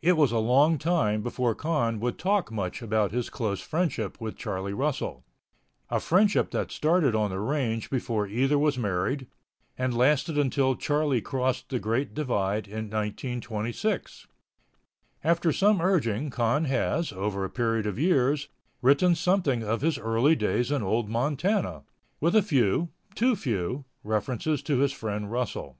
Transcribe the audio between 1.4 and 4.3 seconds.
Con would talk much about his close friendship